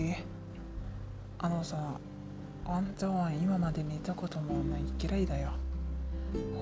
[0.00, 0.14] 時
[1.38, 1.76] あのさ
[2.64, 5.50] あんたは今まで見たこともない綺麗だよ。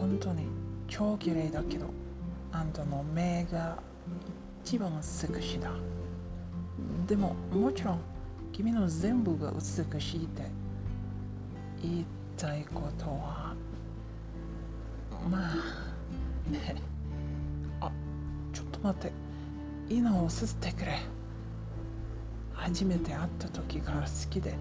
[0.00, 0.46] 本当に
[0.88, 1.86] 超綺麗だけど
[2.52, 3.78] あんたの目が
[4.64, 5.70] 一番美しいだ。
[7.06, 8.00] でももちろん
[8.52, 10.42] 君の全部が美しいって
[11.82, 13.54] 言いたいことは
[15.30, 16.76] まあね
[17.80, 17.90] あ
[18.52, 19.28] ちょっと待って。
[19.90, 20.98] いいのをさせてくれ。
[22.60, 24.54] 初めて会った時から好きで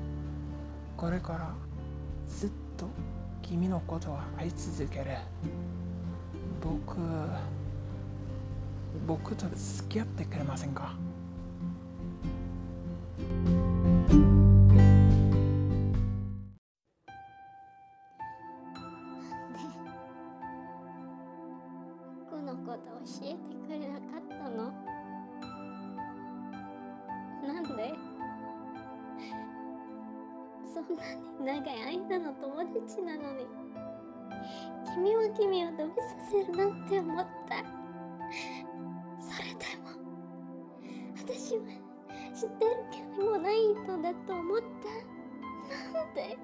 [0.96, 1.54] これから
[2.26, 2.88] ずっと
[3.42, 5.18] 君のことは愛続ける。
[6.62, 6.98] 僕
[9.06, 10.96] 僕と付き合ってくれませんか？
[22.30, 24.97] このこと教えてくれなかったの？
[27.76, 27.94] ね
[30.74, 33.46] そんなに長い間の友達なのに。
[34.94, 37.58] 君は君を飛びさせるなんて思った。
[39.20, 39.90] それでも
[41.18, 41.62] 私は
[42.34, 45.94] 知ってるけどもない人だと思った。
[45.94, 46.38] なんで？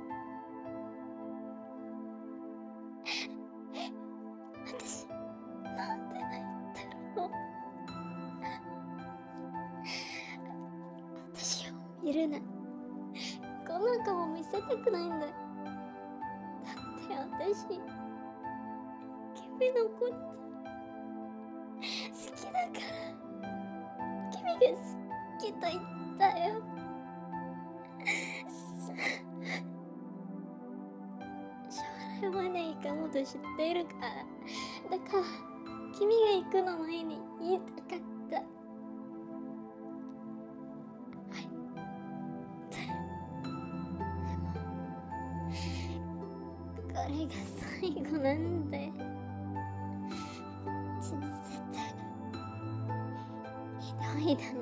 [12.13, 12.37] るな
[13.67, 15.25] こんな顔見せたくないんだ。
[15.25, 15.31] だっ
[17.07, 17.81] て私君
[19.73, 20.11] のこと
[21.71, 23.03] 好きだから
[24.31, 24.81] 君が好
[25.39, 25.81] きと言っ
[26.17, 26.41] たよ。
[31.69, 34.97] 将来まで行かもと知っているから。
[34.97, 35.23] だから
[35.97, 37.82] 君が行くの前に言いたかった
[47.07, 47.31] れが
[47.81, 48.91] 最後なんで
[51.01, 51.77] 人生って
[53.79, 54.59] ひどいだな。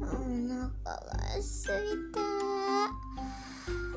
[0.00, 0.06] お
[0.84, 1.72] 腹がすい
[2.12, 2.18] た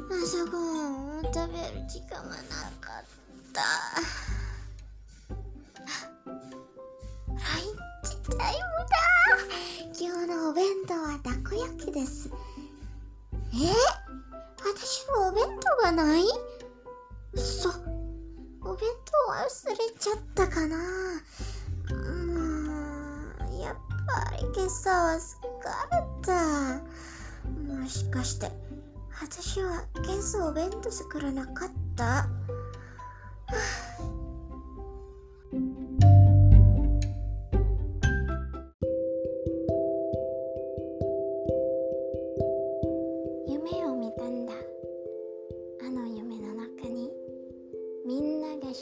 [0.10, 2.36] 朝ごはんを食べる時間がな
[2.80, 3.04] かっ
[3.54, 3.62] た。
[10.46, 12.30] のお弁当はたこ焼きです。
[12.30, 13.74] え？
[14.60, 16.24] 私のお弁当がない？
[17.34, 17.70] 嘘。
[18.62, 18.88] お弁
[19.28, 20.78] 当忘れちゃったかな？
[20.78, 20.84] も
[23.58, 23.76] うやっ
[24.06, 26.80] ぱり今朝は疲れた。
[27.82, 28.52] もしかして
[29.20, 32.04] 私は今朝お弁当作らなかった？
[32.04, 32.28] は
[33.48, 33.85] あ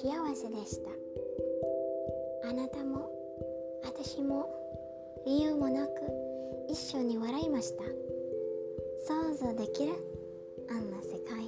[0.04, 0.90] 幸せでした。
[2.50, 3.10] あなたも
[3.86, 4.50] 私も
[5.26, 5.92] 理由もなく
[6.70, 7.86] 一緒に笑いました。
[9.08, 9.94] 想像できる？
[10.70, 11.48] あんな世界。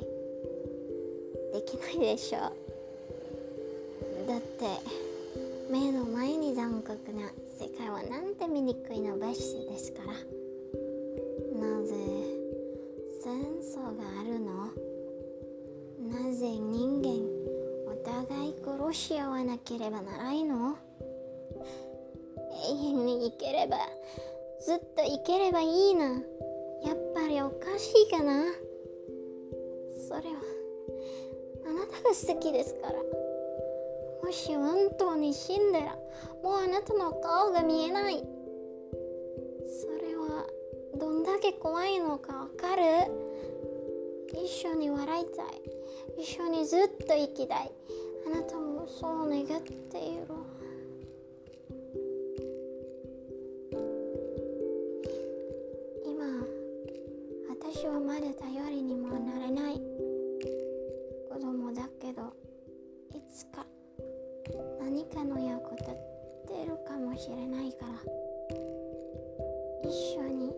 [1.51, 2.39] できないでしょ。
[2.39, 4.66] うだって
[5.69, 7.29] 目の前に残酷な
[7.59, 10.13] 世界はなんて醜いの別紙ですから。
[11.59, 11.93] なぜ
[13.22, 14.69] 戦争があるの？
[16.09, 17.34] なぜ人間
[18.66, 20.76] 殺し合わなければならいの？
[22.72, 23.78] 永遠に生ければ
[24.59, 26.06] ずっと生ければいいな。
[26.06, 28.46] やっぱりおかしいかな？
[30.08, 30.42] それは
[31.68, 32.94] あなたが好きですから。
[34.24, 35.97] もし本当に死んだら
[36.44, 38.16] もうあなたの顔が見えない。
[38.18, 40.47] それは
[40.97, 42.82] どんだけ怖いのかわかる？
[44.34, 45.46] 一緒に笑いたい。
[46.18, 47.72] 一緒にずっと生きたい。
[48.25, 50.25] あなたもそう願っている。
[56.03, 56.25] 今
[57.49, 59.81] 私はまだ頼りにもなれない。
[61.31, 62.33] 子供だけど
[63.13, 63.66] いつか
[64.79, 65.93] 何かの役立っ
[66.47, 67.91] てるかもしれないから。
[69.83, 70.51] 一緒に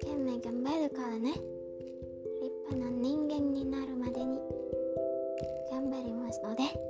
[0.00, 1.32] 懸命頑張るからね。
[1.32, 4.38] 立派な人間になるまでに
[5.70, 6.89] 頑張りますので。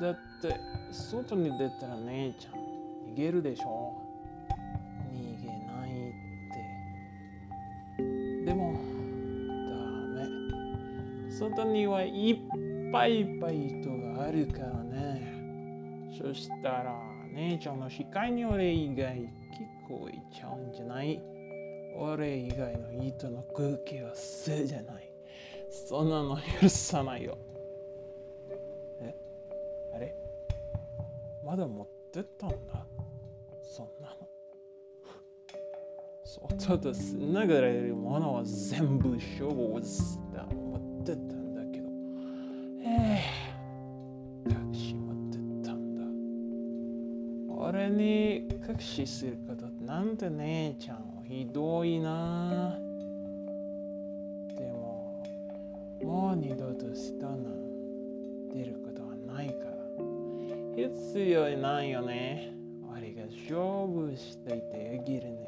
[0.00, 0.56] だって、
[0.92, 2.54] 外に出たら姉ちゃん
[3.12, 3.94] 逃げるでしょ。
[5.12, 6.12] 逃げないっ
[7.96, 8.46] て。
[8.46, 8.72] でも、
[9.70, 11.30] ダメ。
[11.30, 12.38] 外にはいっ
[12.92, 15.32] ぱいいっぱい人があるからね。
[16.18, 16.94] そしたら、
[17.32, 19.28] 姉ちゃんの視界に俺以外聞
[19.88, 21.20] こえちゃうんじゃない？
[21.96, 25.10] 俺以外の人の空気を吸うじゃない。
[25.70, 27.38] そんなの許さないよ。
[29.94, 30.14] あれ？
[31.44, 32.56] まだ持ってったんだ
[33.62, 34.14] そんなの。
[36.56, 41.88] 外とつながれるものは全部消耗した持ってったんだけど。
[42.84, 43.20] え
[44.46, 46.02] え隠し持ってったんだ。
[47.56, 52.76] 俺に隠しすることなんて姉ちゃんはひどいな。
[54.56, 55.22] でも、
[56.02, 57.43] もう二度と人なん
[60.88, 62.52] 必要ないよね。
[62.90, 65.43] 俺が勝負していてあげるね。